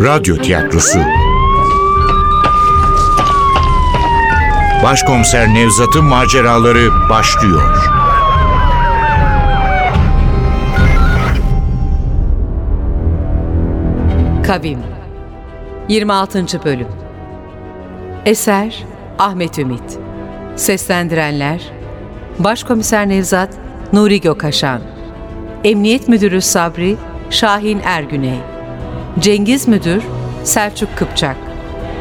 Radyo 0.00 0.36
Tiyatrosu. 0.36 0.98
Başkomiser 4.84 5.54
Nevzat'ın 5.54 6.04
maceraları 6.04 7.08
başlıyor. 7.10 7.76
Kavim. 14.46 14.78
26. 15.88 16.64
Bölüm. 16.64 16.88
Eser 18.26 18.84
Ahmet 19.18 19.58
Ümit. 19.58 19.98
Seslendirenler 20.56 21.60
Başkomiser 22.38 23.08
Nevzat 23.08 23.54
Nuri 23.92 24.20
Gökaşan 24.20 24.80
Emniyet 25.64 26.08
Müdürü 26.08 26.40
Sabri 26.40 26.96
Şahin 27.30 27.80
Ergüney 27.84 28.40
Cengiz 29.18 29.68
Müdür 29.68 30.02
Selçuk 30.44 30.96
Kıpçak 30.96 31.36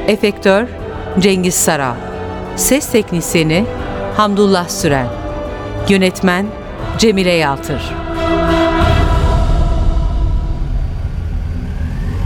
Efektör 0.08 0.68
Cengiz 1.20 1.54
Saral 1.56 1.96
Ses 2.56 2.92
Teknisyeni 2.92 3.66
Hamdullah 4.18 4.70
Süren 4.70 5.08
Yönetmen 5.90 6.46
Cemile 6.98 7.32
Yaltır 7.32 7.82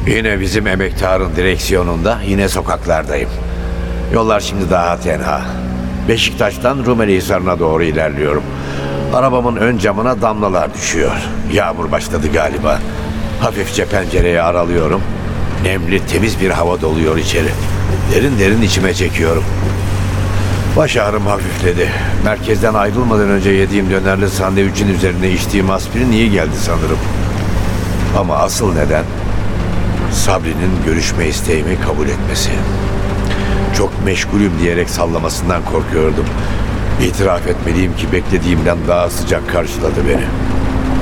Yine 0.08 0.40
bizim 0.40 0.68
emektarın 0.68 1.36
direksiyonunda 1.36 2.18
yine 2.28 2.50
sokaklardayım. 2.50 3.30
Yollar 4.14 4.40
şimdi 4.40 4.70
daha 4.70 5.00
tenha. 5.00 5.42
Beşiktaş'tan 6.08 6.86
Rumeli 6.86 7.16
Hisarı'na 7.16 7.60
doğru 7.60 7.84
ilerliyorum. 7.84 8.44
Arabamın 9.14 9.56
ön 9.56 9.78
camına 9.78 10.22
damlalar 10.22 10.74
düşüyor. 10.74 11.30
Yağmur 11.54 11.92
başladı 11.92 12.28
galiba. 12.34 12.80
Hafifçe 13.40 13.86
pencereyi 13.86 14.42
aralıyorum. 14.42 15.02
Nemli 15.64 16.06
temiz 16.06 16.40
bir 16.42 16.50
hava 16.50 16.82
doluyor 16.82 17.18
içeri. 17.18 17.50
Derin 18.14 18.40
derin 18.40 18.62
içime 18.62 18.94
çekiyorum. 18.94 19.44
Baş 20.78 20.98
ağrım 20.98 21.26
hafifledi. 21.26 21.90
Merkezden 22.26 22.74
ayrılmadan 22.74 23.30
önce 23.30 23.50
yediğim 23.50 23.90
dönerli 23.90 24.30
sandviçin 24.30 24.88
üzerine 24.88 25.30
içtiğim 25.32 25.70
aspirin 25.70 26.12
iyi 26.12 26.32
geldi 26.32 26.56
sanırım. 26.62 26.98
Ama 28.18 28.36
asıl 28.36 28.74
neden 28.74 29.04
Sabri'nin 30.12 30.72
görüşme 30.86 31.28
isteğimi 31.28 31.82
kabul 31.82 32.08
etmesi. 32.08 32.50
Çok 33.78 34.06
meşgulüm 34.06 34.52
diyerek 34.62 34.90
sallamasından 34.90 35.62
korkuyordum. 35.66 36.26
İtiraf 37.02 37.48
etmeliyim 37.48 37.96
ki 37.96 38.12
beklediğimden 38.12 38.78
daha 38.88 39.10
sıcak 39.10 39.50
karşıladı 39.50 40.08
beni. 40.10 40.26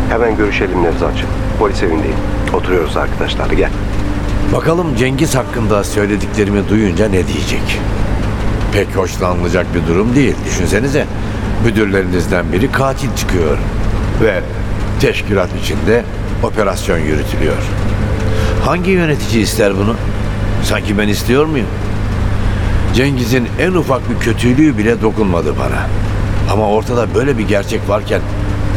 Hemen 0.10 0.38
görüşelim 0.38 0.84
Nevzatçı. 0.84 1.26
Polis 1.62 1.84
evindeyim. 1.84 2.16
Oturuyoruz 2.54 2.98
arkadaşlar. 2.98 3.50
Gel. 3.50 3.70
Bakalım 4.54 4.96
Cengiz 4.96 5.36
hakkında 5.36 5.84
söylediklerimi 5.84 6.70
duyunca 6.70 7.10
ne 7.10 7.28
diyecek? 7.28 7.80
Pek 8.74 8.96
hoşlanılacak 8.96 9.66
bir 9.76 9.88
durum 9.88 10.16
değil. 10.16 10.36
Düşünsenize 10.46 11.06
müdürlerinizden 11.66 12.52
biri 12.54 12.72
katil 12.72 13.16
çıkıyor 13.16 13.58
ve 14.24 14.42
teşkilat 15.02 15.50
içinde 15.64 16.04
operasyon 16.44 16.98
yürütülüyor. 16.98 17.58
Hangi 18.66 18.92
yönetici 18.92 19.44
ister 19.44 19.78
bunu? 19.78 19.96
Sanki 20.64 20.98
ben 20.98 21.08
istiyor 21.08 21.46
muyum? 21.46 21.68
Cengiz'in 22.96 23.48
en 23.60 23.72
ufak 23.72 24.10
bir 24.10 24.20
kötülüğü 24.20 24.78
bile 24.78 25.02
dokunmadı 25.02 25.56
bana. 25.60 25.88
Ama 26.54 26.70
ortada 26.70 27.16
böyle 27.16 27.38
bir 27.38 27.48
gerçek 27.48 27.90
varken 27.90 28.22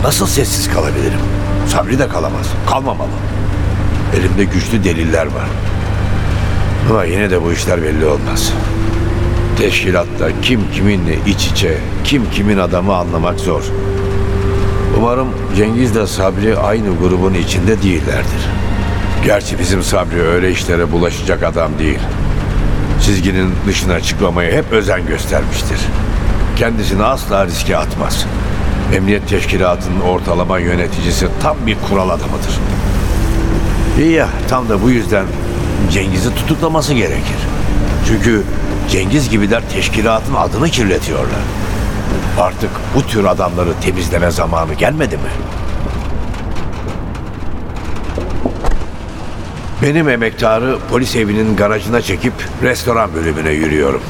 nasıl 0.05 0.27
sessiz 0.27 0.71
kalabilirim? 0.71 1.21
Sabri 1.69 1.99
de 1.99 2.09
kalamaz. 2.09 2.47
Kalmamalı. 2.71 3.09
Elimde 4.17 4.45
güçlü 4.45 4.85
deliller 4.85 5.27
var. 5.27 5.49
Ama 6.91 7.05
yine 7.05 7.31
de 7.31 7.43
bu 7.43 7.53
işler 7.53 7.83
belli 7.83 8.07
olmaz. 8.07 8.53
Teşkilatta 9.59 10.41
kim 10.43 10.61
kiminle 10.73 11.19
iç 11.27 11.47
içe, 11.47 11.79
kim 12.05 12.31
kimin 12.31 12.59
adamı 12.59 12.95
anlamak 12.95 13.41
zor. 13.41 13.63
Umarım 14.99 15.29
Cengiz 15.57 15.95
de 15.95 16.07
Sabri 16.07 16.59
aynı 16.59 16.99
grubun 16.99 17.35
içinde 17.35 17.83
değillerdir. 17.83 18.49
Gerçi 19.25 19.59
bizim 19.59 19.83
Sabri 19.83 20.23
öyle 20.23 20.51
işlere 20.51 20.93
bulaşacak 20.93 21.43
adam 21.43 21.71
değil. 21.79 21.99
Çizginin 23.05 23.51
dışına 23.67 24.01
çıkmamaya 24.01 24.53
hep 24.53 24.73
özen 24.73 25.07
göstermiştir. 25.07 25.79
Kendisini 26.57 27.05
asla 27.05 27.47
riske 27.47 27.77
atmaz. 27.77 28.27
Emniyet 28.95 29.29
teşkilatının 29.29 30.01
ortalama 30.01 30.59
yöneticisi 30.59 31.29
tam 31.43 31.57
bir 31.67 31.77
kural 31.89 32.09
adamıdır. 32.09 32.61
İyi 33.99 34.13
ya 34.13 34.29
tam 34.49 34.69
da 34.69 34.83
bu 34.83 34.91
yüzden 34.91 35.27
Cengiz'i 35.91 36.35
tutuklaması 36.35 36.95
gerekir. 36.95 37.37
Çünkü 38.09 38.43
Cengiz 38.91 39.31
gibiler 39.31 39.63
teşkilatın 39.73 40.35
adını 40.35 40.69
kirletiyorlar. 40.69 41.41
Artık 42.41 42.71
bu 42.95 43.03
tür 43.03 43.25
adamları 43.25 43.71
temizleme 43.81 44.31
zamanı 44.31 44.75
gelmedi 44.75 45.17
mi? 45.17 45.31
Benim 49.83 50.09
emektarı 50.09 50.79
polis 50.91 51.17
evinin 51.17 51.57
garajına 51.57 52.03
çekip 52.03 52.33
restoran 52.63 53.15
bölümüne 53.15 53.51
yürüyorum. 53.51 54.03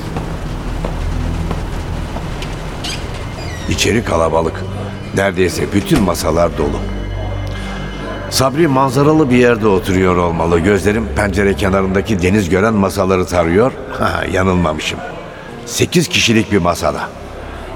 İçeri 3.68 4.04
kalabalık. 4.04 4.64
Neredeyse 5.16 5.72
bütün 5.72 6.02
masalar 6.02 6.58
dolu. 6.58 6.78
Sabri 8.30 8.68
manzaralı 8.68 9.30
bir 9.30 9.36
yerde 9.36 9.66
oturuyor 9.66 10.16
olmalı. 10.16 10.58
Gözlerim 10.58 11.06
pencere 11.16 11.54
kenarındaki 11.54 12.22
deniz 12.22 12.48
gören 12.48 12.74
masaları 12.74 13.26
tarıyor. 13.26 13.72
Yanılmamışım. 14.32 14.98
Sekiz 15.66 16.08
kişilik 16.08 16.52
bir 16.52 16.58
masada. 16.58 17.00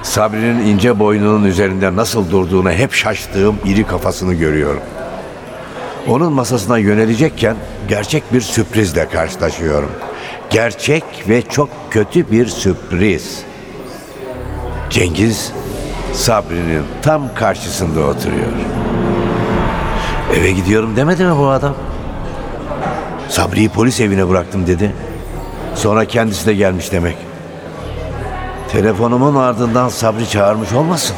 Sabri'nin 0.02 0.66
ince 0.66 0.98
boynunun 0.98 1.44
üzerinde 1.44 1.96
nasıl 1.96 2.30
durduğuna 2.30 2.72
hep 2.72 2.92
şaştığım 2.92 3.56
iri 3.64 3.84
kafasını 3.84 4.34
görüyorum. 4.34 4.82
Onun 6.08 6.32
masasına 6.32 6.78
yönelecekken 6.78 7.56
gerçek 7.88 8.32
bir 8.32 8.40
sürprizle 8.40 9.08
karşılaşıyorum. 9.08 9.90
Gerçek 10.50 11.04
ve 11.28 11.42
çok 11.42 11.68
kötü 11.90 12.30
bir 12.30 12.46
sürpriz. 12.46 13.42
Cengiz 14.90 15.52
Sabri'nin 16.18 16.82
tam 17.02 17.34
karşısında 17.34 18.00
oturuyor. 18.00 18.52
Eve 20.36 20.50
gidiyorum 20.50 20.96
demedi 20.96 21.24
mi 21.24 21.36
bu 21.38 21.48
adam? 21.48 21.74
Sabri'yi 23.28 23.68
polis 23.68 24.00
evine 24.00 24.28
bıraktım 24.28 24.66
dedi. 24.66 24.92
Sonra 25.74 26.04
kendisi 26.04 26.46
de 26.46 26.54
gelmiş 26.54 26.92
demek. 26.92 27.16
Telefonumun 28.72 29.34
ardından 29.34 29.88
Sabri 29.88 30.28
çağırmış 30.28 30.72
olmasın? 30.72 31.16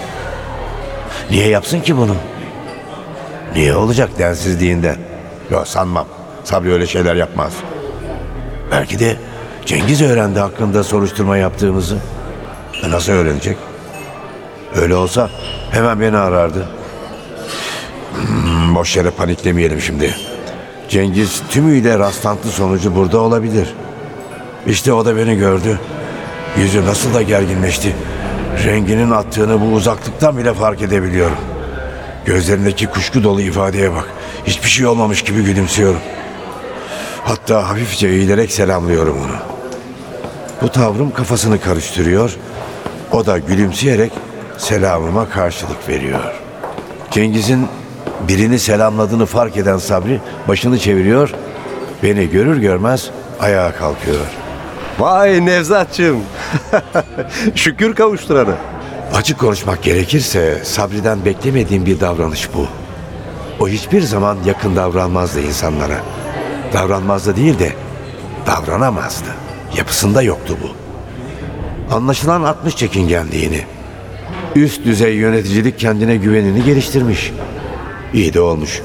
Niye 1.31 1.49
yapsın 1.49 1.81
ki 1.81 1.97
bunu? 1.97 2.15
Niye 3.55 3.77
olacak 3.77 4.11
densizliğinden? 4.19 4.97
Yok 5.51 5.69
sanmam. 5.69 6.07
Sabri 6.45 6.73
öyle 6.73 6.87
şeyler 6.87 7.15
yapmaz. 7.15 7.53
Belki 8.71 8.99
de 8.99 9.17
Cengiz 9.67 10.03
öğrendi 10.03 10.41
hakkında 10.41 10.85
soruşturma 10.85 11.37
yaptığımızı. 11.37 11.97
E 12.83 12.91
nasıl 12.91 13.13
öğrenecek? 13.13 13.57
Öyle 14.77 14.95
olsa 14.95 15.31
hemen 15.71 16.01
beni 16.01 16.17
arardı. 16.17 16.69
Hmm, 18.15 18.75
boş 18.75 18.97
yere 18.97 19.11
paniklemeyelim 19.11 19.81
şimdi. 19.81 20.15
Cengiz 20.89 21.43
tümüyle 21.51 21.99
rastlantı 21.99 22.49
sonucu 22.49 22.95
burada 22.95 23.21
olabilir. 23.21 23.75
İşte 24.67 24.93
o 24.93 25.05
da 25.05 25.17
beni 25.17 25.37
gördü. 25.37 25.81
Yüzü 26.59 26.87
nasıl 26.87 27.15
da 27.15 27.23
gerginleşti. 27.23 27.97
Renginin 28.65 29.11
attığını 29.11 29.61
bu 29.61 29.65
uzaklıktan 29.65 30.39
bile 30.39 30.55
fark 30.55 30.83
edebiliyorum. 30.83 31.37
Gözlerindeki 32.25 32.87
kuşku 32.87 33.23
dolu 33.23 33.41
ifadeye 33.41 33.93
bak. 33.93 34.05
Hiçbir 34.47 34.69
şey 34.69 34.87
olmamış 34.87 35.23
gibi 35.23 35.45
gülümsüyorum. 35.45 36.01
Hatta 37.25 37.69
hafifçe 37.69 38.09
eğilerek 38.09 38.53
selamlıyorum 38.53 39.19
onu. 39.19 39.37
Bu 40.63 40.69
tavrım 40.69 41.11
kafasını 41.11 41.61
karıştırıyor. 41.61 42.37
O 43.13 43.27
da 43.27 43.39
gülümseyerek 43.39 44.13
selamıma 44.61 45.29
karşılık 45.29 45.89
veriyor. 45.89 46.21
Cengiz'in 47.11 47.69
birini 48.29 48.59
selamladığını 48.59 49.27
fark 49.27 49.57
eden 49.57 49.79
Sabri 49.79 50.21
başını 50.49 50.79
çeviriyor. 50.79 51.35
Beni 52.03 52.31
görür 52.31 52.57
görmez 52.57 53.11
ayağa 53.41 53.73
kalkıyor. 53.73 54.27
Vay 54.99 55.47
Nevzatçım. 55.47 56.21
Şükür 57.55 57.95
kavuşturana. 57.95 58.55
Açık 59.15 59.39
konuşmak 59.39 59.83
gerekirse 59.83 60.65
Sabri'den 60.65 61.25
beklemediğim 61.25 61.87
bir 61.87 62.01
davranış 62.01 62.49
bu. 62.55 62.67
O 63.61 63.69
hiçbir 63.69 64.03
zaman 64.03 64.39
yakın 64.47 64.77
davranmazdı 64.77 65.41
insanlara. 65.41 65.97
Davranmazdı 66.73 67.37
değil 67.37 67.59
de 67.59 67.73
davranamazdı. 68.47 69.29
Yapısında 69.77 70.23
yoktu 70.23 70.57
bu. 70.63 70.71
Anlaşılan 71.95 72.43
60 72.43 72.77
çekingenliğini. 72.77 73.65
Üst 74.57 74.85
düzey 74.85 75.15
yöneticilik 75.15 75.79
kendine 75.79 76.17
güvenini 76.17 76.65
geliştirmiş. 76.65 77.33
İyi 78.15 78.35
de 78.35 78.41
olmuş. 78.41 78.83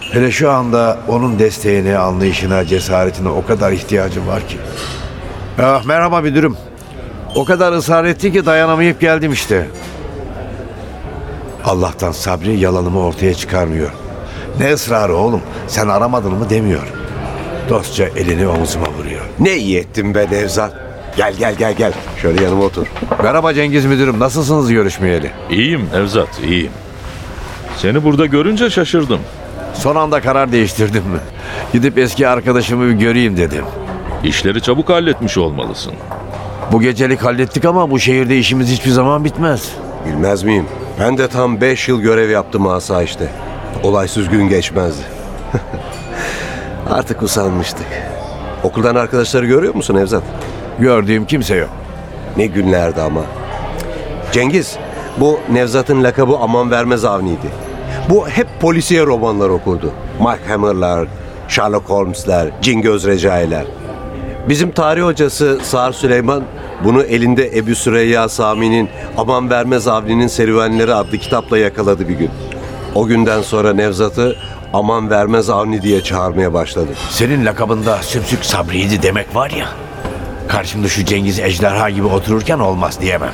Hele 0.00 0.30
şu 0.30 0.50
anda 0.50 0.98
onun 1.08 1.38
desteğine, 1.38 1.98
anlayışına, 1.98 2.64
cesaretine 2.64 3.28
o 3.28 3.46
kadar 3.46 3.72
ihtiyacım 3.72 4.26
var 4.26 4.48
ki. 4.48 4.56
Ah, 5.62 5.84
merhaba 5.84 6.20
müdürüm. 6.20 6.56
O 7.34 7.44
kadar 7.44 7.72
ısrar 7.72 8.04
etti 8.04 8.32
ki 8.32 8.46
dayanamayıp 8.46 9.00
geldim 9.00 9.32
işte. 9.32 9.66
Allah'tan 11.64 12.12
Sabri 12.12 12.58
yalanımı 12.58 13.00
ortaya 13.00 13.34
çıkarmıyor. 13.34 13.90
Ne 14.60 14.72
ısrarı 14.72 15.16
oğlum? 15.16 15.40
Sen 15.68 15.88
aramadın 15.88 16.32
mı 16.32 16.50
demiyor. 16.50 16.92
Dostça 17.68 18.04
elini 18.04 18.48
omzuma 18.48 18.86
vuruyor. 18.98 19.24
Ne 19.38 19.56
iyi 19.56 19.78
ettin 19.78 20.14
be 20.14 20.26
Nevzat. 20.30 20.87
Gel 21.18 21.34
gel 21.38 21.54
gel 21.54 21.74
gel. 21.74 21.92
Şöyle 22.22 22.44
yanıma 22.44 22.64
otur. 22.64 22.86
Merhaba 23.22 23.54
Cengiz 23.54 23.84
müdürüm. 23.84 24.20
Nasılsınız 24.20 24.72
görüşmeyeli? 24.72 25.30
İyiyim 25.50 25.88
Nevzat, 25.92 26.28
iyiyim. 26.44 26.70
Seni 27.76 28.04
burada 28.04 28.26
görünce 28.26 28.70
şaşırdım. 28.70 29.20
Son 29.74 29.96
anda 29.96 30.20
karar 30.20 30.52
değiştirdim 30.52 31.02
mi? 31.02 31.18
Gidip 31.72 31.98
eski 31.98 32.28
arkadaşımı 32.28 32.88
bir 32.88 32.92
göreyim 32.92 33.36
dedim. 33.36 33.64
İşleri 34.24 34.62
çabuk 34.62 34.88
halletmiş 34.88 35.38
olmalısın. 35.38 35.92
Bu 36.72 36.80
gecelik 36.80 37.22
hallettik 37.24 37.64
ama 37.64 37.90
bu 37.90 37.98
şehirde 37.98 38.38
işimiz 38.38 38.68
hiçbir 38.68 38.90
zaman 38.90 39.24
bitmez. 39.24 39.72
Bilmez 40.06 40.42
miyim? 40.42 40.66
Ben 41.00 41.18
de 41.18 41.28
tam 41.28 41.60
5 41.60 41.88
yıl 41.88 42.00
görev 42.00 42.30
yaptım 42.30 42.66
asayişte. 42.66 43.28
Olaysız 43.82 44.28
gün 44.28 44.48
geçmezdi. 44.48 45.02
Artık 46.90 47.22
usanmıştık. 47.22 47.86
Okuldan 48.62 48.94
arkadaşları 48.94 49.46
görüyor 49.46 49.74
musun 49.74 49.94
Nevzat? 49.94 50.22
Gördüğüm 50.78 51.26
kimse 51.26 51.54
yok. 51.54 51.70
Ne 52.36 52.46
günlerdi 52.46 53.02
ama. 53.02 53.20
Cengiz, 54.32 54.76
bu 55.20 55.40
Nevzat'ın 55.52 56.04
lakabı 56.04 56.36
aman 56.40 56.70
vermez 56.70 57.04
avniydi. 57.04 57.48
Bu 58.10 58.28
hep 58.28 58.46
polisiye 58.60 59.06
romanlar 59.06 59.48
okurdu. 59.48 59.92
Mike 60.20 60.48
Hammer'lar, 60.48 61.08
Sherlock 61.48 61.90
Holmes'ler, 61.90 62.50
Cingöz 62.62 63.06
Recai'ler. 63.06 63.64
Bizim 64.48 64.70
tarih 64.70 65.02
hocası 65.02 65.58
Sağır 65.62 65.92
Süleyman 65.92 66.42
bunu 66.84 67.02
elinde 67.02 67.58
Ebu 67.58 67.74
Süreyya 67.74 68.28
Sami'nin 68.28 68.88
Aman 69.16 69.50
Vermez 69.50 69.88
Avni'nin 69.88 70.26
Serüvenleri 70.26 70.94
adlı 70.94 71.18
kitapla 71.18 71.58
yakaladı 71.58 72.08
bir 72.08 72.14
gün. 72.14 72.30
O 72.94 73.06
günden 73.06 73.42
sonra 73.42 73.72
Nevzat'ı 73.72 74.36
Aman 74.72 75.10
Vermez 75.10 75.50
Avni 75.50 75.82
diye 75.82 76.02
çağırmaya 76.02 76.54
başladı. 76.54 76.90
Senin 77.10 77.46
lakabında 77.46 77.96
sümsük 78.02 78.44
sabriydi 78.44 79.02
demek 79.02 79.34
var 79.34 79.50
ya. 79.50 79.68
Karşımda 80.48 80.88
şu 80.88 81.04
Cengiz 81.04 81.38
ejderha 81.38 81.90
gibi 81.90 82.06
otururken 82.06 82.58
olmaz 82.58 83.00
diyemem. 83.00 83.32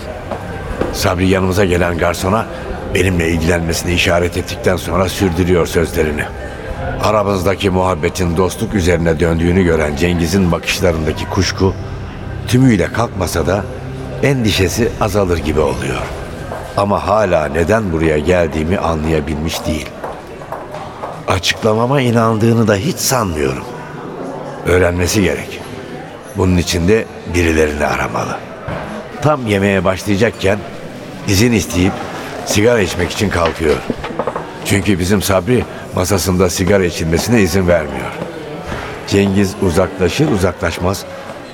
Sabri 0.92 1.28
yanımıza 1.28 1.64
gelen 1.64 1.98
garsona 1.98 2.46
benimle 2.94 3.28
ilgilenmesini 3.28 3.92
işaret 3.92 4.36
ettikten 4.36 4.76
sonra 4.76 5.08
sürdürüyor 5.08 5.66
sözlerini. 5.66 6.24
Aramızdaki 7.02 7.70
muhabbetin 7.70 8.36
dostluk 8.36 8.74
üzerine 8.74 9.20
döndüğünü 9.20 9.64
gören 9.64 9.96
Cengiz'in 9.96 10.52
bakışlarındaki 10.52 11.24
kuşku 11.24 11.74
tümüyle 12.48 12.92
kalkmasa 12.92 13.46
da 13.46 13.64
endişesi 14.22 14.88
azalır 15.00 15.38
gibi 15.38 15.60
oluyor. 15.60 16.02
Ama 16.76 17.06
hala 17.06 17.46
neden 17.46 17.92
buraya 17.92 18.18
geldiğimi 18.18 18.78
anlayabilmiş 18.78 19.66
değil. 19.66 19.88
Açıklamama 21.28 22.00
inandığını 22.00 22.68
da 22.68 22.74
hiç 22.76 22.96
sanmıyorum. 22.96 23.64
Öğrenmesi 24.66 25.22
gerek. 25.22 25.63
Bunun 26.36 26.56
için 26.56 26.88
de 26.88 27.04
birilerini 27.34 27.86
aramalı. 27.86 28.38
Tam 29.22 29.46
yemeğe 29.46 29.84
başlayacakken 29.84 30.58
izin 31.28 31.52
isteyip 31.52 31.92
sigara 32.46 32.80
içmek 32.80 33.10
için 33.10 33.28
kalkıyor. 33.30 33.76
Çünkü 34.64 34.98
bizim 34.98 35.22
Sabri 35.22 35.64
masasında 35.94 36.50
sigara 36.50 36.84
içilmesine 36.84 37.42
izin 37.42 37.68
vermiyor. 37.68 38.10
Cengiz 39.08 39.54
uzaklaşır 39.62 40.28
uzaklaşmaz 40.30 41.04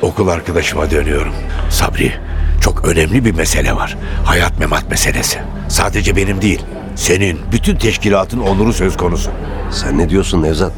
okul 0.03 0.29
arkadaşıma 0.29 0.91
dönüyorum. 0.91 1.35
Sabri 1.71 2.13
çok 2.61 2.85
önemli 2.85 3.25
bir 3.25 3.35
mesele 3.35 3.73
var. 3.73 3.97
Hayat 4.25 4.59
memat 4.59 4.91
meselesi. 4.91 5.39
Sadece 5.69 6.17
benim 6.17 6.43
değil. 6.43 6.63
Senin, 6.97 7.41
bütün 7.53 7.77
teşkilatın 7.77 8.41
onuru 8.41 8.73
söz 8.73 8.97
konusu. 8.97 9.31
Sen 9.71 9.99
ne 9.99 10.09
diyorsun 10.09 10.43
Nevzat? 10.43 10.73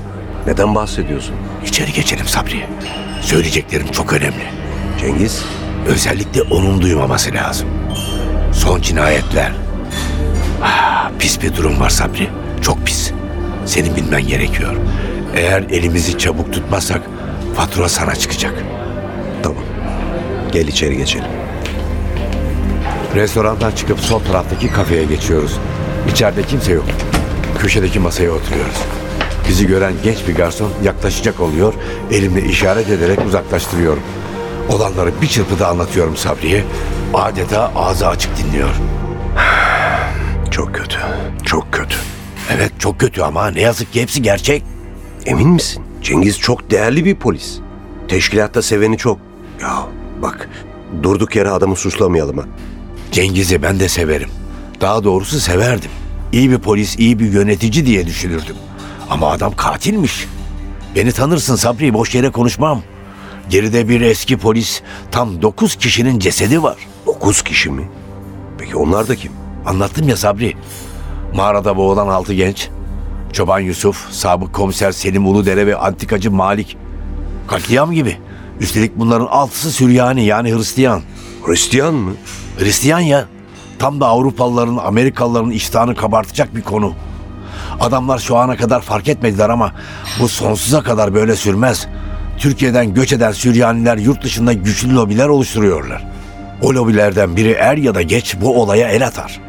Neden 0.47 0.75
bahsediyorsun? 0.75 1.35
İçeri 1.67 1.93
geçelim 1.93 2.27
Sabri. 2.27 2.67
Söyleyeceklerim 3.23 3.87
çok 3.93 4.13
önemli. 4.13 4.45
Cengiz, 5.01 5.45
Özellikle 5.87 6.43
onun 6.43 6.83
duymaması 6.83 7.35
lazım. 7.35 7.69
Son 8.53 8.81
cinayetler. 8.81 9.53
Ah, 10.63 11.11
pis 11.19 11.43
bir 11.43 11.57
durum 11.57 11.81
var 11.81 11.91
Sabri. 11.91 12.29
Çok 12.63 12.87
pis. 12.87 13.13
Senin 13.67 13.97
bilmen 13.97 14.27
gerekiyor. 14.27 14.75
Eğer 15.35 15.63
elimizi 15.63 16.19
çabuk 16.19 16.53
tutmazsak 16.53 17.01
fatura 17.57 17.89
sana 17.89 18.15
çıkacak. 18.15 18.55
tamam. 19.43 19.63
Gel 20.53 20.67
içeri 20.69 20.97
geçelim. 20.97 21.27
Restorandan 23.15 23.71
çıkıp 23.73 24.01
sol 24.01 24.21
taraftaki 24.21 24.69
kafeye 24.73 25.05
geçiyoruz. 25.05 25.59
İçeride 26.13 26.43
kimse 26.43 26.73
yok. 26.73 26.85
Köşedeki 27.59 27.99
masaya 27.99 28.31
oturuyoruz. 28.31 28.77
Bizi 29.49 29.67
gören 29.67 29.93
genç 30.05 30.29
bir 30.29 30.35
garson 30.35 30.71
yaklaşacak 30.85 31.41
oluyor. 31.41 31.75
Elimle 32.11 32.45
işaret 32.45 32.89
ederek 32.91 33.19
uzaklaştırıyorum. 33.27 34.03
Olanları 34.69 35.11
bir 35.23 35.27
çırpıda 35.27 35.69
anlatıyorum 35.69 36.17
Sabri'ye. 36.17 36.65
Adeta 37.15 37.73
ağzı 37.77 38.09
açık 38.09 38.31
dinliyor. 38.39 38.69
Çok 40.51 40.75
kötü. 40.75 40.99
Çok 41.45 41.73
kötü. 41.73 41.97
Evet 42.57 42.73
çok 42.79 43.01
kötü 43.01 43.23
ama 43.23 43.51
ne 43.51 43.61
yazık 43.61 43.93
ki 43.93 44.03
hepsi 44.03 44.23
gerçek. 44.23 44.63
Emin 45.27 45.49
misin? 45.49 45.83
Cengiz 46.03 46.39
çok 46.39 46.71
değerli 46.71 47.05
bir 47.05 47.15
polis. 47.15 47.59
Teşkilatta 48.09 48.63
seveni 48.63 48.99
çok. 48.99 49.19
Ya 49.63 49.87
bak 50.23 50.49
durduk 51.03 51.37
yere 51.37 51.51
adamı 51.51 51.77
suçlamayalım 51.77 52.39
ha. 52.39 52.45
Cengiz'i 53.13 53.63
ben 53.63 53.81
de 53.81 53.89
severim. 53.89 54.29
Daha 54.81 55.05
doğrusu 55.05 55.41
severdim. 55.41 55.91
İyi 56.33 56.51
bir 56.51 56.59
polis, 56.59 56.99
iyi 56.99 57.19
bir 57.19 57.33
yönetici 57.33 57.87
diye 57.87 58.07
düşünürdüm. 58.07 58.57
Ama 59.13 59.31
adam 59.31 59.57
katilmiş. 59.57 60.27
Beni 60.97 61.13
tanırsın 61.13 61.57
Sabri, 61.57 61.95
boş 61.95 62.15
yere 62.15 62.31
konuşmam. 62.31 62.83
Geride 63.51 63.89
bir 63.89 64.01
eski 64.01 64.37
polis, 64.37 64.83
tam 65.11 65.43
dokuz 65.43 65.77
kişinin 65.77 66.19
cesedi 66.19 66.63
var. 66.63 66.77
Dokuz 67.07 67.43
kişi 67.43 67.71
mi? 67.71 67.89
Peki 68.59 68.77
onlar 68.77 69.09
da 69.09 69.17
kim? 69.17 69.33
Anlattım 69.67 70.09
ya 70.09 70.17
Sabri. 70.17 70.55
Mağarada 71.35 71.77
boğulan 71.77 72.09
altı 72.09 72.35
genç. 72.35 72.69
Çoban 73.33 73.61
Yusuf, 73.61 74.11
sabık 74.11 74.53
komiser 74.53 74.93
Selim 74.93 75.27
Uludere 75.27 75.67
ve 75.67 75.77
antikacı 75.77 76.31
Malik. 76.31 76.77
Katliam 77.47 77.93
gibi. 77.93 78.17
Üstelik 78.61 78.99
bunların 78.99 79.27
altısı 79.27 79.73
Süryani 79.73 80.25
yani 80.25 80.55
Hristiyan. 80.55 81.03
Hristiyan 81.47 81.95
mı? 81.95 82.13
Hristiyan 82.59 83.01
ya. 83.01 83.25
Tam 83.79 84.01
da 84.01 84.07
Avrupalıların, 84.07 84.77
Amerikalıların 84.77 85.51
iştahını 85.51 85.95
kabartacak 85.95 86.57
bir 86.57 86.63
konu. 86.63 86.95
Adamlar 87.81 88.19
şu 88.19 88.37
ana 88.37 88.57
kadar 88.57 88.81
fark 88.81 89.09
etmediler 89.09 89.49
ama 89.49 89.73
bu 90.21 90.29
sonsuza 90.29 90.83
kadar 90.83 91.15
böyle 91.15 91.37
sürmez. 91.37 91.87
Türkiye'den 92.39 92.95
göç 92.95 93.13
eden 93.13 93.33
Süryaniler 93.33 93.97
yurt 93.97 94.25
dışında 94.25 94.53
güçlü 94.53 94.95
lobiler 94.95 95.29
oluşturuyorlar. 95.29 96.05
O 96.63 96.75
lobilerden 96.75 97.37
biri 97.37 97.51
er 97.51 97.77
ya 97.77 97.95
da 97.95 98.03
geç 98.03 98.37
bu 98.41 98.63
olaya 98.63 98.89
el 98.89 99.07
atar. 99.07 99.41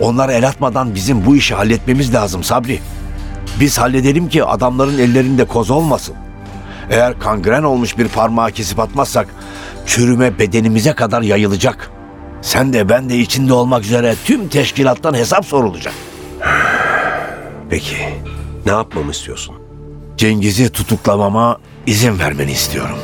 Onlar 0.00 0.28
el 0.28 0.48
atmadan 0.48 0.94
bizim 0.94 1.26
bu 1.26 1.36
işi 1.36 1.54
halletmemiz 1.54 2.14
lazım 2.14 2.44
Sabri. 2.44 2.80
Biz 3.60 3.78
halledelim 3.78 4.28
ki 4.28 4.44
adamların 4.44 4.98
ellerinde 4.98 5.44
koz 5.44 5.70
olmasın. 5.70 6.14
Eğer 6.90 7.18
kangren 7.18 7.62
olmuş 7.62 7.98
bir 7.98 8.08
parmağı 8.08 8.52
kesip 8.52 8.80
atmazsak 8.80 9.28
çürüme 9.86 10.38
bedenimize 10.38 10.92
kadar 10.92 11.22
yayılacak. 11.22 11.90
Sen 12.42 12.72
de 12.72 12.88
ben 12.88 13.10
de 13.10 13.18
içinde 13.18 13.52
olmak 13.52 13.84
üzere 13.84 14.14
tüm 14.24 14.48
teşkilattan 14.48 15.14
hesap 15.14 15.46
sorulacak. 15.46 15.94
Peki 17.70 17.96
ne 18.66 18.72
yapmamı 18.72 19.10
istiyorsun? 19.10 19.54
Cengiz'i 20.16 20.70
tutuklamama 20.72 21.58
izin 21.86 22.18
vermeni 22.18 22.52
istiyorum. 22.52 22.98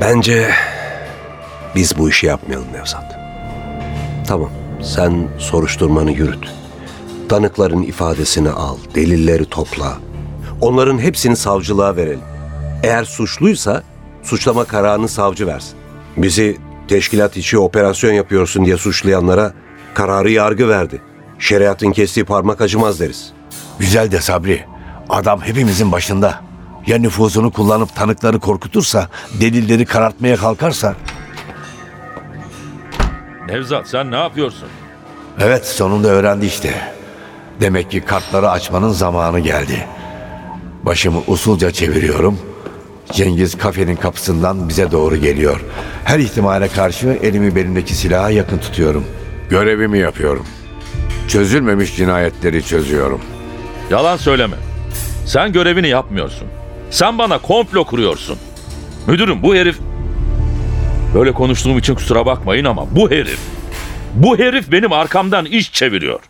Bence 0.00 0.50
biz 1.74 1.98
bu 1.98 2.08
işi 2.08 2.26
yapmayalım 2.26 2.66
Nevzat. 2.72 3.18
Tamam 4.26 4.50
sen 4.82 5.28
soruşturmanı 5.38 6.12
yürüt. 6.12 6.54
Tanıkların 7.28 7.82
ifadesini 7.82 8.50
al, 8.50 8.76
delilleri 8.94 9.44
topla. 9.44 9.98
Onların 10.60 10.98
hepsini 10.98 11.36
savcılığa 11.36 11.96
verelim. 11.96 12.20
Eğer 12.82 13.04
suçluysa 13.04 13.82
suçlama 14.22 14.64
kararını 14.64 15.08
savcı 15.08 15.46
versin. 15.46 15.78
Bizi 16.16 16.56
teşkilat 16.88 17.36
içi 17.36 17.58
operasyon 17.58 18.12
yapıyorsun 18.12 18.64
diye 18.64 18.76
suçlayanlara 18.76 19.52
kararı 19.94 20.30
yargı 20.30 20.68
verdi. 20.68 21.02
Şeriatın 21.38 21.92
kestiği 21.92 22.24
parmak 22.24 22.60
acımaz 22.60 23.00
deriz. 23.00 23.37
Güzel 23.78 24.12
de 24.12 24.20
Sabri. 24.20 24.64
Adam 25.08 25.40
hepimizin 25.40 25.92
başında. 25.92 26.40
Ya 26.86 26.98
nüfuzunu 26.98 27.50
kullanıp 27.50 27.94
tanıkları 27.94 28.38
korkutursa, 28.38 29.08
delilleri 29.40 29.86
karartmaya 29.86 30.36
kalkarsa... 30.36 30.94
Nevzat 33.48 33.88
sen 33.88 34.10
ne 34.10 34.16
yapıyorsun? 34.16 34.68
Evet 35.40 35.66
sonunda 35.66 36.08
öğrendi 36.08 36.46
işte. 36.46 36.74
Demek 37.60 37.90
ki 37.90 38.00
kartları 38.00 38.50
açmanın 38.50 38.90
zamanı 38.90 39.40
geldi. 39.40 39.86
Başımı 40.82 41.22
usulca 41.26 41.70
çeviriyorum. 41.70 42.38
Cengiz 43.12 43.58
kafenin 43.58 43.96
kapısından 43.96 44.68
bize 44.68 44.90
doğru 44.90 45.16
geliyor. 45.16 45.60
Her 46.04 46.18
ihtimale 46.18 46.68
karşı 46.68 47.18
elimi 47.22 47.56
belimdeki 47.56 47.94
silaha 47.94 48.30
yakın 48.30 48.58
tutuyorum. 48.58 49.04
Görevimi 49.50 49.98
yapıyorum. 49.98 50.46
Çözülmemiş 51.28 51.96
cinayetleri 51.96 52.62
çözüyorum. 52.64 53.20
Yalan 53.90 54.16
söyleme. 54.16 54.56
Sen 55.26 55.52
görevini 55.52 55.88
yapmıyorsun. 55.88 56.48
Sen 56.90 57.18
bana 57.18 57.38
komplo 57.38 57.84
kuruyorsun. 57.84 58.38
Müdürüm 59.06 59.42
bu 59.42 59.54
herif... 59.54 59.78
Böyle 61.14 61.32
konuştuğum 61.32 61.78
için 61.78 61.94
kusura 61.94 62.26
bakmayın 62.26 62.64
ama 62.64 62.86
bu 62.96 63.10
herif... 63.10 63.38
Bu 64.14 64.38
herif 64.38 64.72
benim 64.72 64.92
arkamdan 64.92 65.44
iş 65.44 65.72
çeviriyor. 65.72 66.20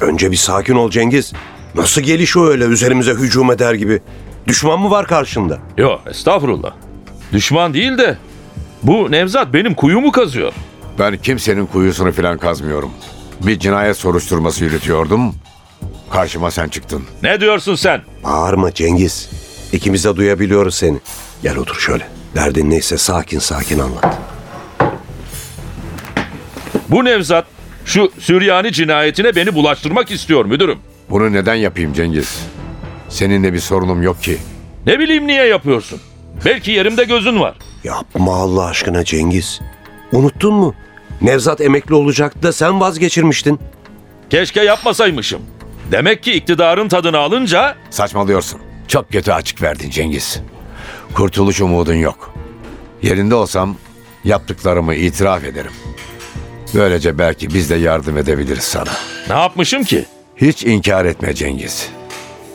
Önce 0.00 0.30
bir 0.30 0.36
sakin 0.36 0.74
ol 0.74 0.90
Cengiz. 0.90 1.32
Nasıl 1.74 2.00
gelişiyor 2.02 2.48
öyle 2.50 2.64
üzerimize 2.64 3.12
hücum 3.12 3.50
eder 3.50 3.74
gibi? 3.74 4.00
Düşman 4.46 4.80
mı 4.80 4.90
var 4.90 5.06
karşında? 5.06 5.58
Yo 5.78 5.98
estağfurullah. 6.10 6.72
Düşman 7.32 7.74
değil 7.74 7.98
de... 7.98 8.18
Bu 8.82 9.10
Nevzat 9.10 9.52
benim 9.54 9.74
kuyumu 9.74 10.12
kazıyor. 10.12 10.52
Ben 10.98 11.16
kimsenin 11.16 11.66
kuyusunu 11.66 12.12
filan 12.12 12.38
kazmıyorum. 12.38 12.90
Bir 13.40 13.58
cinayet 13.58 13.96
soruşturması 13.96 14.64
yürütüyordum. 14.64 15.34
Karşıma 16.10 16.50
sen 16.50 16.68
çıktın. 16.68 17.02
Ne 17.22 17.40
diyorsun 17.40 17.74
sen? 17.74 18.02
Bağırma 18.24 18.74
Cengiz. 18.74 19.30
İkimiz 19.72 20.04
de 20.04 20.16
duyabiliyoruz 20.16 20.74
seni. 20.74 20.98
Gel 21.42 21.56
otur 21.56 21.76
şöyle. 21.76 22.08
Derdin 22.34 22.70
neyse 22.70 22.98
sakin 22.98 23.38
sakin 23.38 23.78
anlat. 23.78 24.16
Bu 26.88 27.04
Nevzat 27.04 27.44
şu 27.84 28.12
Süryani 28.18 28.72
cinayetine 28.72 29.36
beni 29.36 29.54
bulaştırmak 29.54 30.10
istiyor 30.10 30.44
müdürüm. 30.44 30.78
Bunu 31.10 31.32
neden 31.32 31.54
yapayım 31.54 31.92
Cengiz? 31.92 32.38
Seninle 33.08 33.52
bir 33.52 33.58
sorunum 33.58 34.02
yok 34.02 34.22
ki. 34.22 34.38
Ne 34.86 34.98
bileyim 34.98 35.26
niye 35.26 35.44
yapıyorsun? 35.46 36.00
Belki 36.44 36.70
yerimde 36.70 37.04
gözün 37.04 37.40
var. 37.40 37.54
Yapma 37.84 38.36
Allah 38.36 38.64
aşkına 38.64 39.04
Cengiz. 39.04 39.60
Unuttun 40.12 40.54
mu? 40.54 40.74
Nevzat 41.20 41.60
emekli 41.60 41.94
olacaktı 41.94 42.42
da 42.42 42.52
sen 42.52 42.80
vazgeçirmiştin. 42.80 43.60
Keşke 44.30 44.62
yapmasaymışım. 44.62 45.42
Demek 45.90 46.22
ki 46.22 46.32
iktidarın 46.32 46.88
tadını 46.88 47.18
alınca 47.18 47.76
Saçmalıyorsun. 47.90 48.60
Çok 48.88 49.12
kötü 49.12 49.32
açık 49.32 49.62
verdin 49.62 49.90
Cengiz. 49.90 50.40
Kurtuluş 51.14 51.60
umudun 51.60 51.94
yok. 51.94 52.34
Yerinde 53.02 53.34
olsam 53.34 53.76
yaptıklarımı 54.24 54.94
itiraf 54.94 55.44
ederim. 55.44 55.72
Böylece 56.74 57.18
belki 57.18 57.54
biz 57.54 57.70
de 57.70 57.74
yardım 57.74 58.18
edebiliriz 58.18 58.64
sana. 58.64 58.90
ne 59.28 59.34
yapmışım 59.34 59.84
ki? 59.84 60.04
Hiç 60.36 60.64
inkar 60.64 61.04
etme 61.04 61.34
Cengiz. 61.34 61.88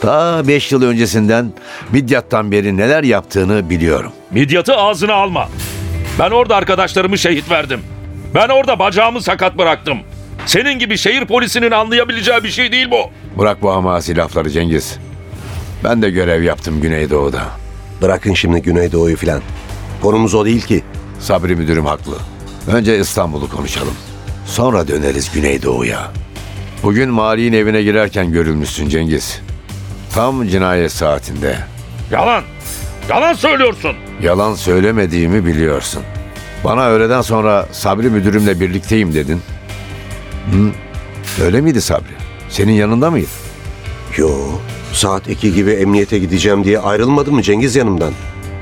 Ta 0.02 0.48
beş 0.48 0.72
yıl 0.72 0.84
öncesinden 0.84 1.54
Midyat'tan 1.92 2.52
beri 2.52 2.78
neler 2.78 3.04
yaptığını 3.04 3.70
biliyorum. 3.70 4.12
Midyatı 4.32 4.76
ağzına 4.76 5.14
alma. 5.14 5.50
Ben 6.20 6.32
orada 6.32 6.56
arkadaşlarımı 6.56 7.18
şehit 7.18 7.52
verdim. 7.52 7.82
Ben 8.36 8.50
orada 8.50 8.80
bacağımı 8.80 9.22
sakat 9.22 9.58
bıraktım. 9.58 9.98
Senin 10.46 10.80
gibi 10.80 10.98
şehir 10.98 11.26
polisinin 11.26 11.72
anlayabileceği 11.72 12.44
bir 12.44 12.50
şey 12.50 12.72
değil 12.72 12.88
bu. 12.92 13.10
Bırak 13.40 13.62
bu 13.62 13.72
hamasi 13.74 14.18
lafları 14.18 14.50
Cengiz. 14.50 14.98
Ben 15.84 16.02
de 16.02 16.10
görev 16.10 16.44
yaptım 16.44 16.82
Güneydoğu'da. 16.82 17.42
Bırakın 18.02 18.34
şimdi 18.34 18.62
Güneydoğu'yu 18.62 19.18
filan. 19.18 19.42
Konumuz 20.02 20.36
o 20.36 20.46
değil 20.46 20.62
ki. 20.62 20.84
Sabri 21.20 21.56
müdürüm 21.56 21.86
haklı. 21.86 22.16
Önce 22.68 23.00
İstanbul'u 23.00 23.50
konuşalım. 23.50 23.94
Sonra 24.46 24.88
döneriz 24.88 25.32
Güneydoğu'ya. 25.32 26.12
Bugün 26.84 27.10
Mali'nin 27.10 27.58
evine 27.58 27.84
girerken 27.84 28.32
görülmüşsün 28.32 28.90
Cengiz. 28.90 29.42
Tam 30.14 30.48
cinayet 30.48 30.92
saatinde. 30.92 31.58
Yalan. 32.12 32.44
Yalan 33.10 33.34
söylüyorsun. 33.34 33.92
Yalan 34.22 34.54
söylemediğimi 34.56 35.46
biliyorsun. 35.46 36.04
Bana 36.64 36.88
öğleden 36.88 37.22
sonra 37.22 37.68
Sabri 37.72 38.10
müdürümle 38.10 38.60
birlikteyim 38.60 39.14
dedin. 39.14 39.42
Hı? 40.52 40.72
Öyle 41.44 41.62
miydi 41.62 41.82
Sabri? 41.82 42.14
Senin 42.50 42.72
yanında 42.72 43.12
mıydı? 43.12 43.28
Yo, 44.18 44.30
saat 44.94 45.30
2 45.30 45.54
gibi 45.54 45.72
emniyete 45.72 46.20
gideceğim 46.20 46.64
diye 46.64 46.80
ayrılmadı 46.80 47.32
mı 47.32 47.42
Cengiz 47.42 47.76
yanımdan? 47.76 48.14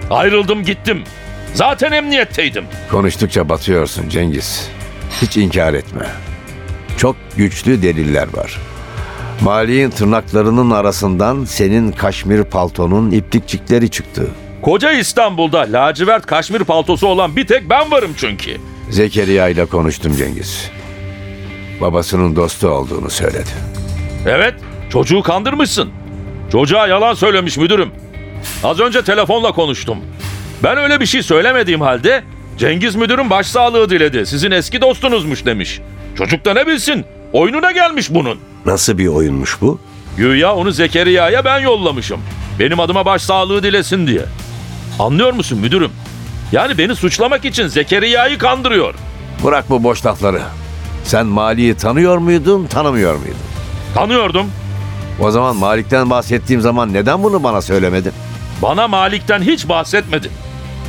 Ayrıldım 0.09 0.63
gittim. 0.63 1.03
Zaten 1.53 1.91
emniyetteydim. 1.91 2.63
Konuştukça 2.91 3.49
batıyorsun 3.49 4.09
Cengiz. 4.09 4.69
Hiç 5.21 5.37
inkar 5.37 5.73
etme. 5.73 6.05
Çok 6.97 7.15
güçlü 7.37 7.81
deliller 7.81 8.27
var. 8.33 8.59
Mali'nin 9.41 9.89
tırnaklarının 9.89 10.71
arasından 10.71 11.45
senin 11.45 11.91
kaşmir 11.91 12.43
paltonun 12.43 13.11
iplikçikleri 13.11 13.89
çıktı. 13.89 14.27
Koca 14.61 14.91
İstanbul'da 14.91 15.59
lacivert 15.59 16.25
kaşmir 16.25 16.59
paltosu 16.63 17.07
olan 17.07 17.35
bir 17.35 17.47
tek 17.47 17.69
ben 17.69 17.91
varım 17.91 18.11
çünkü. 18.17 18.57
Zekeriya 18.89 19.49
ile 19.49 19.65
konuştum 19.65 20.15
Cengiz. 20.15 20.71
Babasının 21.81 22.35
dostu 22.35 22.67
olduğunu 22.69 23.09
söyledi. 23.09 23.49
Evet, 24.25 24.53
çocuğu 24.89 25.21
kandırmışsın. 25.21 25.89
Çocuğa 26.51 26.87
yalan 26.87 27.13
söylemiş 27.13 27.57
müdürüm. 27.57 27.89
Az 28.63 28.79
önce 28.79 29.03
telefonla 29.03 29.51
konuştum. 29.51 29.97
Ben 30.63 30.77
öyle 30.77 30.99
bir 30.99 31.05
şey 31.05 31.23
söylemediğim 31.23 31.81
halde 31.81 32.23
Cengiz 32.57 32.95
müdürüm 32.95 33.29
başsağlığı 33.29 33.89
diledi. 33.89 34.25
Sizin 34.25 34.51
eski 34.51 34.81
dostunuzmuş 34.81 35.45
demiş. 35.45 35.81
Çocuk 36.17 36.45
da 36.45 36.53
ne 36.53 36.67
bilsin? 36.67 37.05
Oyununa 37.33 37.71
gelmiş 37.71 38.09
bunun. 38.09 38.39
Nasıl 38.65 38.97
bir 38.97 39.07
oyunmuş 39.07 39.57
bu? 39.61 39.79
Güya 40.17 40.55
onu 40.55 40.71
Zekeriya'ya 40.71 41.45
ben 41.45 41.59
yollamışım. 41.59 42.21
Benim 42.59 42.79
adıma 42.79 43.05
başsağlığı 43.05 43.63
dilesin 43.63 44.07
diye. 44.07 44.21
Anlıyor 44.99 45.33
musun 45.33 45.59
müdürüm? 45.59 45.91
Yani 46.51 46.77
beni 46.77 46.95
suçlamak 46.95 47.45
için 47.45 47.67
Zekeriya'yı 47.67 48.37
kandırıyor. 48.37 48.93
Bırak 49.43 49.69
bu 49.69 49.83
boş 49.83 50.05
lafları. 50.05 50.41
Sen 51.09 51.25
Mali'yi 51.27 51.75
tanıyor 51.75 52.17
muydun, 52.17 52.65
tanımıyor 52.65 53.15
muydun? 53.15 53.35
Tanıyordum. 53.95 54.45
O 55.19 55.31
zaman 55.31 55.55
Malik'ten 55.55 56.09
bahsettiğim 56.09 56.61
zaman 56.61 56.93
neden 56.93 57.23
bunu 57.23 57.43
bana 57.43 57.61
söylemedin? 57.61 58.11
Bana 58.61 58.87
Malik'ten 58.87 59.41
hiç 59.41 59.69
bahsetmedi. 59.69 60.29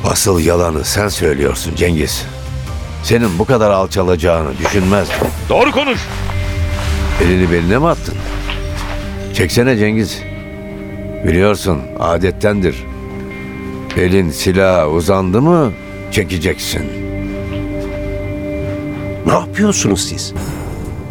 Asıl 0.04 0.40
yalanı 0.40 0.84
sen 0.84 1.08
söylüyorsun 1.08 1.74
Cengiz. 1.74 2.24
Senin 3.02 3.38
bu 3.38 3.44
kadar 3.44 3.70
alçalacağını 3.70 4.58
düşünmezdim. 4.58 5.16
Doğru 5.48 5.72
konuş. 5.72 5.98
Elini 7.24 7.52
beline 7.52 7.78
mi 7.78 7.86
attın? 7.86 8.14
Çeksene 9.34 9.76
Cengiz. 9.76 10.18
Biliyorsun 11.26 11.78
adettendir. 12.00 12.76
Elin 13.96 14.30
silaha 14.30 14.88
uzandı 14.88 15.42
mı 15.42 15.72
çekeceksin. 16.12 16.99
Ne 19.30 19.36
yapıyorsunuz 19.36 20.08
siz? 20.08 20.34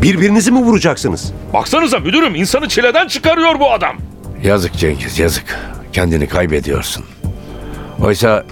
Birbirinizi 0.01 0.51
mi 0.51 0.59
vuracaksınız? 0.59 1.33
Baksanıza 1.53 1.99
müdürüm 1.99 2.35
insanı 2.35 2.67
çileden 2.67 3.07
çıkarıyor 3.07 3.59
bu 3.59 3.71
adam. 3.71 3.97
Yazık 4.43 4.73
Cengiz 4.73 5.19
yazık. 5.19 5.59
Kendini 5.93 6.27
kaybediyorsun. 6.27 7.05
Oysa 8.03 8.45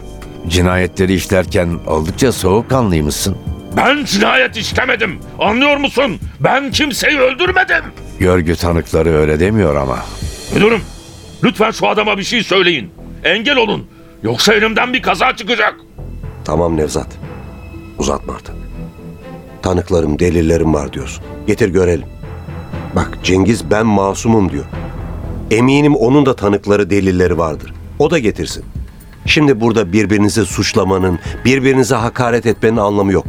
cinayetleri 0.47 1.13
işlerken 1.13 1.79
oldukça 1.88 2.31
soğukkanlıymışsın. 2.31 3.38
Ben 3.77 4.05
cinayet 4.05 4.57
işlemedim. 4.57 5.19
Anlıyor 5.39 5.77
musun? 5.77 6.19
Ben 6.39 6.71
kimseyi 6.71 7.19
öldürmedim. 7.19 7.83
Görgü 8.19 8.55
tanıkları 8.55 9.09
öyle 9.09 9.39
demiyor 9.39 9.75
ama. 9.75 10.00
Müdürüm, 10.53 10.81
lütfen 11.43 11.71
şu 11.71 11.88
adama 11.88 12.17
bir 12.17 12.24
şey 12.24 12.43
söyleyin. 12.43 12.91
Engel 13.24 13.57
olun. 13.57 13.88
Yoksa 14.24 14.53
elimden 14.53 14.93
bir 14.93 15.01
kaza 15.01 15.36
çıkacak. 15.36 15.75
Tamam 16.45 16.77
Nevzat. 16.77 17.07
Uzatma 17.97 18.33
artık. 18.33 18.55
Tanıklarım, 19.67 20.19
delillerim 20.19 20.74
var 20.74 20.93
diyorsun. 20.93 21.24
Getir 21.47 21.69
görelim. 21.69 22.07
Bak 22.95 23.19
Cengiz 23.24 23.71
ben 23.71 23.86
masumum 23.86 24.51
diyor. 24.51 24.65
Eminim 25.51 25.95
onun 25.95 26.25
da 26.25 26.36
tanıkları, 26.36 26.89
delilleri 26.89 27.38
vardır. 27.38 27.74
O 28.00 28.12
da 28.12 28.19
getirsin. 28.19 28.65
Şimdi 29.25 29.62
burada 29.62 29.93
birbirinizi 29.93 30.45
suçlamanın, 30.45 31.19
birbirinize 31.45 31.95
hakaret 31.95 32.45
etmenin 32.45 32.77
anlamı 32.77 33.13
yok. 33.13 33.27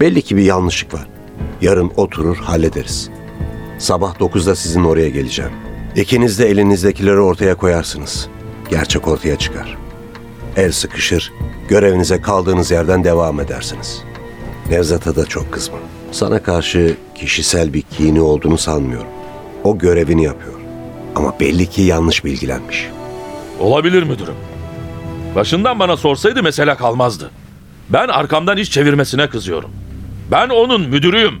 Belli 0.00 0.22
ki 0.22 0.36
bir 0.36 0.42
yanlışlık 0.42 0.94
var. 0.94 1.08
Yarın 1.60 1.92
oturur 1.96 2.36
hallederiz. 2.36 3.10
Sabah 3.78 4.14
9'da 4.14 4.54
sizin 4.54 4.84
oraya 4.84 5.08
geleceğim. 5.08 5.52
İkiniz 5.96 6.38
de 6.38 6.50
elinizdekileri 6.50 7.20
ortaya 7.20 7.54
koyarsınız. 7.54 8.28
Gerçek 8.70 9.08
ortaya 9.08 9.38
çıkar. 9.38 9.78
El 10.56 10.72
sıkışır, 10.72 11.32
görevinize 11.68 12.20
kaldığınız 12.20 12.70
yerden 12.70 13.04
devam 13.04 13.40
edersiniz. 13.40 14.11
Nevzat'a 14.72 15.16
da 15.16 15.26
çok 15.26 15.52
kızma. 15.52 15.78
Sana 16.12 16.42
karşı 16.42 16.96
kişisel 17.14 17.74
bir 17.74 17.82
kini 17.82 18.20
olduğunu 18.20 18.58
sanmıyorum. 18.58 19.06
O 19.64 19.78
görevini 19.78 20.24
yapıyor. 20.24 20.54
Ama 21.14 21.40
belli 21.40 21.70
ki 21.70 21.82
yanlış 21.82 22.24
bilgilenmiş. 22.24 22.88
Olabilir 23.60 24.02
müdürüm. 24.02 24.34
Başından 25.34 25.78
bana 25.78 25.96
sorsaydı 25.96 26.42
mesele 26.42 26.74
kalmazdı. 26.74 27.30
Ben 27.88 28.08
arkamdan 28.08 28.56
iş 28.56 28.70
çevirmesine 28.70 29.28
kızıyorum. 29.28 29.70
Ben 30.30 30.48
onun 30.48 30.80
müdürüyüm. 30.80 31.34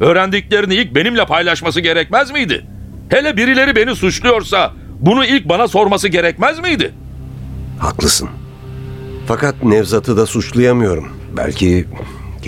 Öğrendiklerini 0.00 0.74
ilk 0.74 0.94
benimle 0.94 1.26
paylaşması 1.26 1.80
gerekmez 1.80 2.30
miydi? 2.30 2.66
Hele 3.08 3.36
birileri 3.36 3.76
beni 3.76 3.96
suçluyorsa 3.96 4.72
Bunu 5.00 5.24
ilk 5.24 5.48
bana 5.48 5.68
sorması 5.68 6.08
gerekmez 6.08 6.58
miydi? 6.58 6.94
Haklısın. 7.78 8.28
Fakat 9.26 9.64
Nevzat'ı 9.64 10.16
da 10.16 10.26
suçlayamıyorum. 10.26 11.08
Belki 11.36 11.86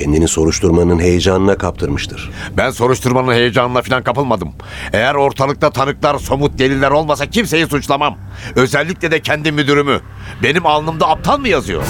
kendini 0.00 0.28
soruşturmanın 0.28 0.98
heyecanına 0.98 1.58
kaptırmıştır. 1.58 2.30
Ben 2.56 2.70
soruşturmanın 2.70 3.32
heyecanına 3.32 3.82
falan 3.82 4.02
kapılmadım. 4.02 4.52
Eğer 4.92 5.14
ortalıkta 5.14 5.70
tanıklar, 5.70 6.18
somut 6.18 6.58
deliller 6.58 6.90
olmasa 6.90 7.26
kimseyi 7.26 7.66
suçlamam. 7.66 8.18
Özellikle 8.56 9.10
de 9.10 9.20
kendi 9.20 9.52
müdürümü. 9.52 10.00
Benim 10.42 10.66
alnımda 10.66 11.08
aptal 11.08 11.38
mı 11.38 11.48
yazıyor? 11.48 11.82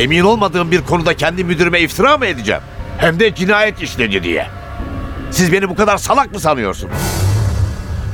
Emin 0.00 0.20
olmadığım 0.20 0.70
bir 0.70 0.80
konuda 0.80 1.16
kendi 1.16 1.44
müdürüme 1.44 1.80
iftira 1.80 2.18
mı 2.18 2.26
edeceğim? 2.26 2.62
Hem 2.98 3.20
de 3.20 3.34
cinayet 3.34 3.82
işledi 3.82 4.22
diye. 4.22 4.46
Siz 5.30 5.52
beni 5.52 5.68
bu 5.68 5.74
kadar 5.74 5.96
salak 5.96 6.32
mı 6.32 6.40
sanıyorsunuz? 6.40 6.94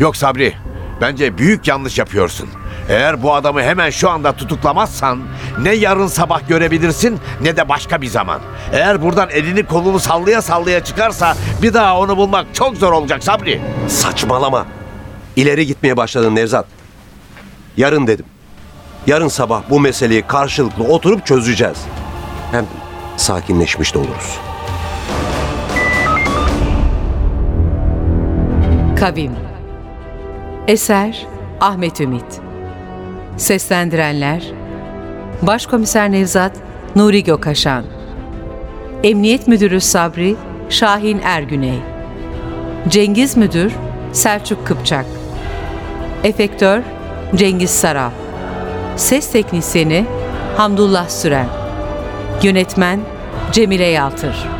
Yok 0.00 0.16
Sabri, 0.16 0.54
bence 1.00 1.38
büyük 1.38 1.69
yanlış 1.69 1.99
yapıyorsun. 1.99 2.49
Eğer 2.88 3.22
bu 3.22 3.34
adamı 3.34 3.62
hemen 3.62 3.90
şu 3.90 4.10
anda 4.10 4.32
tutuklamazsan 4.32 5.18
ne 5.62 5.75
yarın 5.75 6.06
sabah 6.06 6.49
görebilirsin 6.49 7.18
ne 7.42 7.56
de 7.56 7.68
başka 7.68 8.02
bir 8.02 8.06
zaman. 8.06 8.40
Eğer 8.72 9.02
buradan 9.02 9.30
elini 9.30 9.66
kolunu 9.66 9.99
sallaya 9.99 10.42
sallaya 10.42 10.84
çıkarsa 10.84 11.37
bir 11.62 11.75
daha 11.75 11.99
onu 11.99 12.16
bulmak 12.16 12.46
çok 12.54 12.76
zor 12.76 12.92
olacak 12.92 13.25
Sabri. 13.25 13.60
Saçmalama. 13.88 14.66
İleri 15.37 15.66
gitmeye 15.66 15.96
başladın 15.96 16.37
Nevzat. 16.37 16.66
Yarın 17.76 18.06
dedim. 18.06 18.26
Yarın 19.06 19.28
sabah 19.28 19.62
bu 19.70 19.80
meseleyi 19.80 20.22
karşılıklı 20.22 20.84
oturup 20.84 21.26
çözeceğiz. 21.26 21.78
Hem 22.52 22.66
sakinleşmiş 23.16 23.94
de 23.94 23.99
oluruz. 23.99 24.38
Kavim 29.00 29.32
Eser 30.68 31.26
Ahmet 31.60 32.00
Ümit 32.00 32.40
Seslendirenler 33.40 34.42
Başkomiser 35.42 36.12
Nevzat 36.12 36.52
Nuri 36.97 37.25
Gökaşan 37.25 37.85
Emniyet 39.02 39.49
Müdürü 39.49 39.80
Sabri 39.80 40.37
Şahin 40.68 41.20
Ergüney. 41.25 41.78
Cengiz 42.88 43.37
Müdür 43.37 43.73
Selçuk 44.12 44.66
Kıpçak. 44.66 45.06
Efektör 46.25 46.82
Cengiz 47.35 47.70
Saral 47.70 48.11
Ses 48.97 49.32
Teknisyeni 49.32 50.06
Hamdullah 50.56 51.09
Süren. 51.09 51.49
Yönetmen 52.42 53.00
Cemile 53.52 53.87
Yaltır 53.87 54.59